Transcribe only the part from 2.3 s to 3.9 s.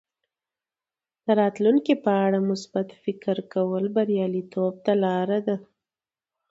مثبت فکر کول